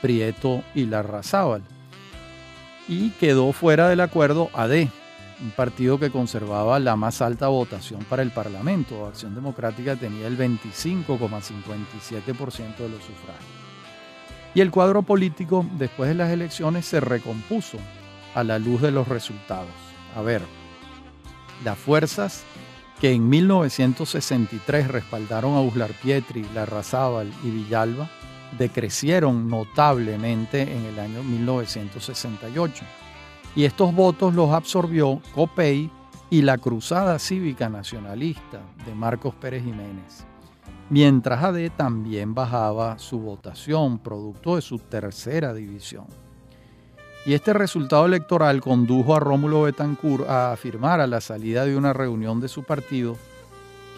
[0.02, 1.62] Prieto y Larrazábal.
[2.88, 4.88] Y quedó fuera del acuerdo AD,
[5.40, 9.06] un partido que conservaba la más alta votación para el Parlamento.
[9.06, 13.58] Acción Democrática tenía el 25,57% de los sufragios.
[14.54, 17.78] Y el cuadro político después de las elecciones se recompuso
[18.34, 19.70] a la luz de los resultados.
[20.16, 20.42] A ver,
[21.64, 22.44] las fuerzas
[23.00, 28.08] que en 1963 respaldaron a Uslar Pietri, Larrazábal y Villalba
[28.58, 32.84] decrecieron notablemente en el año 1968
[33.58, 35.90] y estos votos los absorbió COPEI
[36.30, 40.24] y la Cruzada Cívica Nacionalista de Marcos Pérez Jiménez,
[40.90, 46.04] mientras AD también bajaba su votación producto de su tercera división.
[47.26, 51.92] Y este resultado electoral condujo a Rómulo Betancourt a afirmar a la salida de una
[51.92, 53.16] reunión de su partido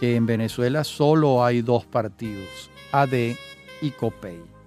[0.01, 3.13] que en Venezuela solo hay dos partidos, AD
[3.83, 4.60] y COPEI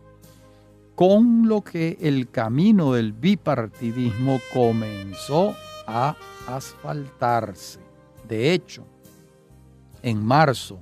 [0.95, 5.55] con lo que el camino del bipartidismo comenzó
[5.87, 6.15] a
[6.47, 7.79] asfaltarse.
[8.27, 8.85] De hecho,
[10.01, 10.79] en marzo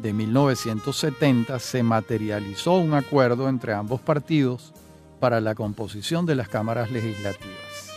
[0.00, 4.72] de 1970 se materializó un acuerdo entre ambos partidos
[5.18, 7.90] para la composición de las cámaras legislativas.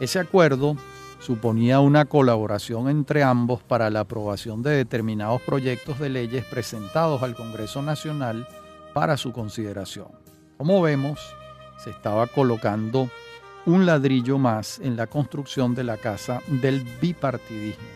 [0.00, 0.76] Ese acuerdo
[1.20, 7.34] suponía una colaboración entre ambos para la aprobación de determinados proyectos de leyes presentados al
[7.34, 8.48] Congreso Nacional
[8.94, 10.27] para su consideración.
[10.58, 11.20] Como vemos,
[11.78, 13.08] se estaba colocando
[13.64, 17.86] un ladrillo más en la construcción de la casa del bipartidismo,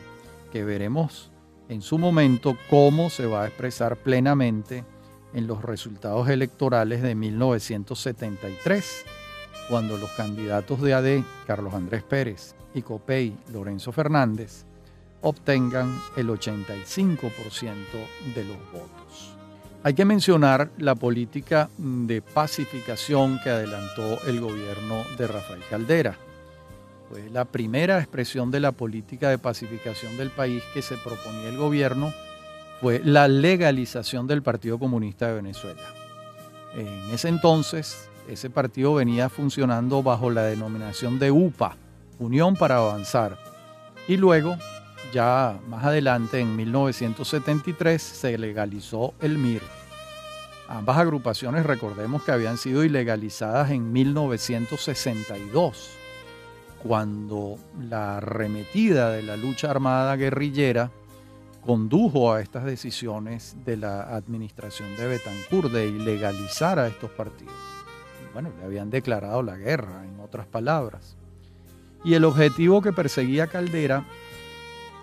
[0.52, 1.32] que veremos
[1.68, 4.84] en su momento cómo se va a expresar plenamente
[5.34, 9.06] en los resultados electorales de 1973,
[9.68, 14.66] cuando los candidatos de AD, Carlos Andrés Pérez, y COPEI, Lorenzo Fernández,
[15.20, 17.72] obtengan el 85%
[18.36, 19.31] de los votos.
[19.84, 26.16] Hay que mencionar la política de pacificación que adelantó el gobierno de Rafael Caldera.
[27.10, 31.56] Fue la primera expresión de la política de pacificación del país que se proponía el
[31.56, 32.12] gobierno
[32.82, 35.82] fue la legalización del Partido Comunista de Venezuela.
[36.74, 41.76] En ese entonces, ese partido venía funcionando bajo la denominación de UPA,
[42.18, 43.38] Unión para Avanzar,
[44.08, 44.56] y luego
[45.12, 49.62] ya más adelante, en 1973, se legalizó el MIR.
[50.68, 55.90] Ambas agrupaciones, recordemos que habían sido ilegalizadas en 1962,
[56.82, 60.90] cuando la arremetida de la lucha armada guerrillera
[61.64, 67.54] condujo a estas decisiones de la administración de Betancourt de ilegalizar a estos partidos.
[68.32, 71.16] Bueno, le habían declarado la guerra, en otras palabras.
[72.02, 74.04] Y el objetivo que perseguía Caldera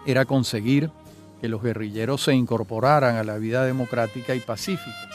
[0.05, 0.91] era conseguir
[1.41, 5.09] que los guerrilleros se incorporaran a la vida democrática y pacífica,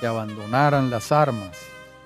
[0.00, 1.56] que abandonaran las armas.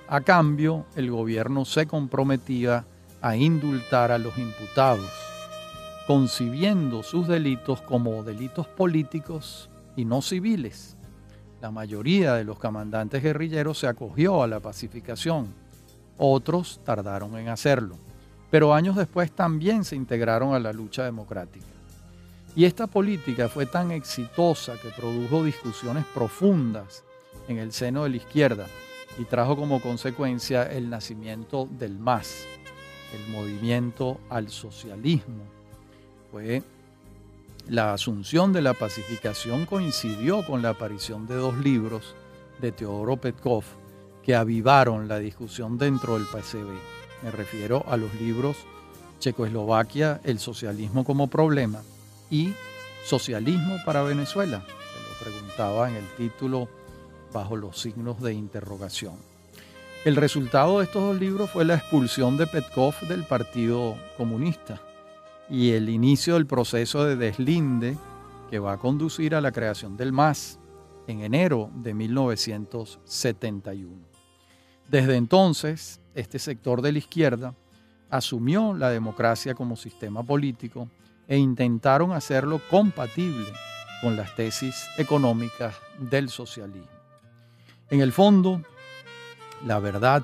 [0.07, 2.85] A cambio, el gobierno se comprometía
[3.21, 5.09] a indultar a los imputados,
[6.07, 10.97] concibiendo sus delitos como delitos políticos y no civiles.
[11.61, 15.47] La mayoría de los comandantes guerrilleros se acogió a la pacificación,
[16.17, 17.97] otros tardaron en hacerlo,
[18.51, 21.65] pero años después también se integraron a la lucha democrática.
[22.55, 27.03] Y esta política fue tan exitosa que produjo discusiones profundas
[27.47, 28.67] en el seno de la izquierda
[29.17, 32.45] y trajo como consecuencia el nacimiento del MAS,
[33.13, 35.43] el movimiento al socialismo.
[36.31, 36.61] Fue
[37.67, 42.13] la asunción de la pacificación coincidió con la aparición de dos libros
[42.61, 43.63] de Teodoro Petkov
[44.21, 46.69] que avivaron la discusión dentro del PCB.
[47.23, 48.57] Me refiero a los libros
[49.19, 51.81] Checoslovaquia, el socialismo como problema
[52.33, 52.53] y
[53.05, 54.65] socialismo para Venezuela.
[54.65, 56.67] Se lo preguntaba en el título
[57.31, 59.13] bajo los signos de interrogación.
[60.03, 64.81] El resultado de estos dos libros fue la expulsión de Petkov del Partido Comunista
[65.47, 67.95] y el inicio del proceso de deslinde
[68.49, 70.57] que va a conducir a la creación del MAS
[71.05, 73.91] en enero de 1971.
[74.89, 77.53] Desde entonces, este sector de la izquierda
[78.09, 80.89] asumió la democracia como sistema político
[81.27, 83.51] e intentaron hacerlo compatible
[84.01, 86.87] con las tesis económicas del socialismo.
[87.89, 88.61] En el fondo,
[89.65, 90.23] la verdad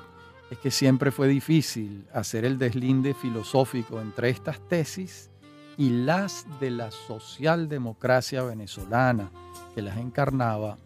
[0.50, 5.30] es que siempre fue difícil hacer el deslinde filosófico entre estas tesis
[5.78, 9.30] y las de la socialdemocracia venezolana
[9.74, 10.76] que las encarnaba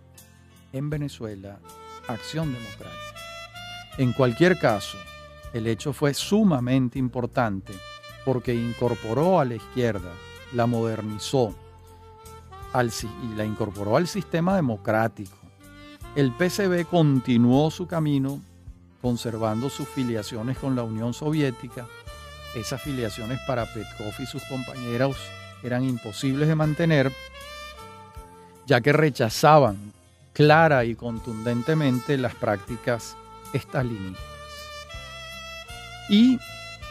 [0.73, 1.59] en Venezuela
[2.07, 2.95] Acción Democrática.
[3.99, 4.99] En cualquier caso,
[5.53, 7.73] el hecho fue sumamente importante
[8.25, 10.13] porque incorporó a la izquierda,
[10.53, 11.55] la modernizó
[12.83, 15.37] y la incorporó al sistema democrático.
[16.17, 18.41] El PCB continuó su camino
[19.01, 21.87] conservando sus filiaciones con la Unión Soviética.
[22.57, 25.17] Esas filiaciones para Petkov y sus compañeros
[25.63, 27.13] eran imposibles de mantener,
[28.67, 29.93] ya que rechazaban
[30.33, 33.17] clara y contundentemente las prácticas
[33.53, 34.25] estalinistas.
[36.09, 36.39] Y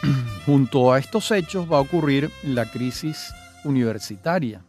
[0.45, 3.33] junto a estos hechos va a ocurrir la crisis
[3.63, 4.63] universitaria.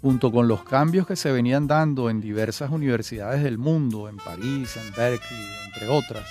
[0.00, 4.76] Junto con los cambios que se venían dando en diversas universidades del mundo, en París,
[4.76, 6.26] en Berkeley, entre otras,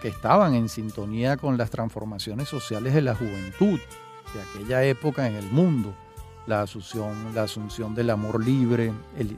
[0.00, 3.80] que estaban en sintonía con las transformaciones sociales de la juventud
[4.34, 5.94] de aquella época en el mundo,
[6.46, 9.36] la asunción, la asunción del amor libre, el,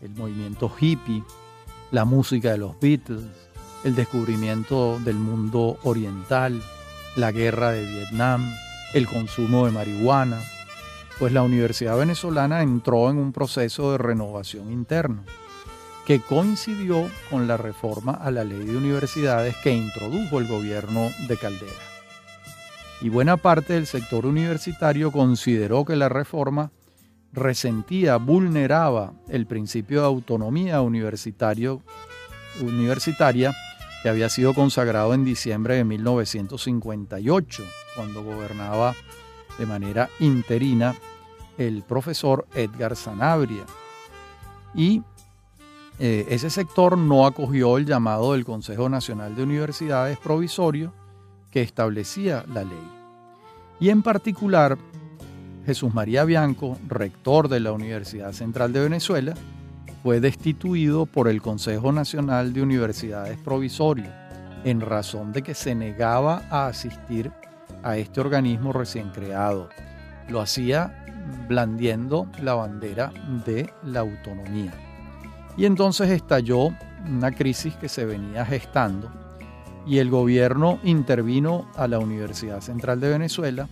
[0.00, 1.22] el movimiento hippie,
[1.92, 3.45] la música de los Beatles,
[3.84, 6.62] el descubrimiento del mundo oriental,
[7.16, 8.52] la guerra de Vietnam,
[8.94, 10.40] el consumo de marihuana,
[11.18, 15.24] pues la Universidad Venezolana entró en un proceso de renovación interno
[16.06, 21.36] que coincidió con la reforma a la ley de universidades que introdujo el gobierno de
[21.36, 21.72] Caldera.
[23.00, 26.70] Y buena parte del sector universitario consideró que la reforma
[27.32, 31.76] resentía, vulneraba el principio de autonomía universitaria
[34.06, 37.64] que había sido consagrado en diciembre de 1958,
[37.96, 38.94] cuando gobernaba
[39.58, 40.94] de manera interina
[41.58, 43.64] el profesor Edgar Sanabria.
[44.76, 45.02] Y
[45.98, 50.92] eh, ese sector no acogió el llamado del Consejo Nacional de Universidades provisorio
[51.50, 52.88] que establecía la ley.
[53.80, 54.78] Y en particular
[55.64, 59.34] Jesús María Bianco, rector de la Universidad Central de Venezuela,
[60.06, 64.06] fue destituido por el Consejo Nacional de Universidades Provisorio
[64.62, 67.32] en razón de que se negaba a asistir
[67.82, 69.68] a este organismo recién creado.
[70.28, 71.04] Lo hacía
[71.48, 73.12] blandiendo la bandera
[73.44, 74.72] de la autonomía.
[75.56, 76.68] Y entonces estalló
[77.04, 79.10] una crisis que se venía gestando
[79.88, 83.68] y el gobierno intervino a la Universidad Central de Venezuela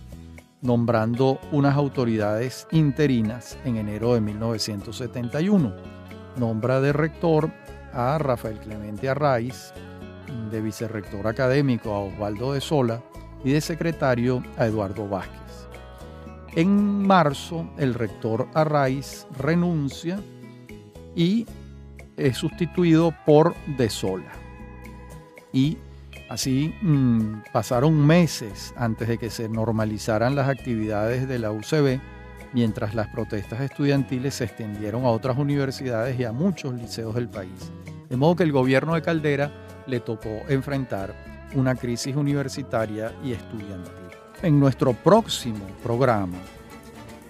[0.61, 5.94] nombrando unas autoridades interinas en enero de 1971.
[6.37, 7.51] Nombra de rector
[7.93, 9.73] a Rafael Clemente Arraiz,
[10.51, 13.01] de vicerrector académico a Osvaldo de Sola
[13.43, 15.67] y de secretario a Eduardo Vázquez.
[16.55, 20.19] En marzo, el rector Arraiz renuncia
[21.15, 21.45] y
[22.17, 24.31] es sustituido por De Sola.
[25.53, 25.77] Y
[26.29, 31.99] Así mm, pasaron meses antes de que se normalizaran las actividades de la UCB,
[32.55, 37.71] mientras las protestas estudiantiles se extendieron a otras universidades y a muchos liceos del país.
[38.09, 39.51] De modo que el gobierno de Caldera
[39.85, 41.13] le tocó enfrentar
[41.53, 43.93] una crisis universitaria y estudiantil.
[44.41, 46.39] En nuestro próximo programa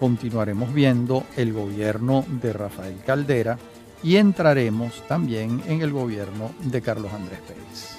[0.00, 3.58] continuaremos viendo el gobierno de Rafael Caldera
[4.02, 7.96] y entraremos también en el gobierno de Carlos Andrés Pérez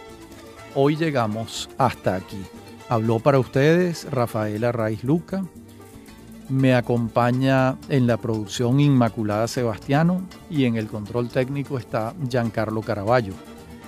[0.79, 2.39] hoy llegamos hasta aquí.
[2.87, 5.43] Habló para ustedes Rafaela Raiz Luca.
[6.49, 13.33] Me acompaña en la producción Inmaculada Sebastiano y en el control técnico está Giancarlo Caraballo.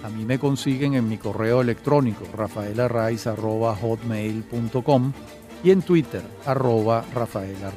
[0.04, 5.14] A mí me consiguen en mi correo electrónico rafaelarraiz.hotmail.com
[5.64, 7.72] y en Twitter arroba Rafaela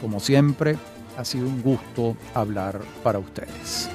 [0.00, 0.76] Como siempre,
[1.16, 3.88] ha sido un gusto hablar para ustedes.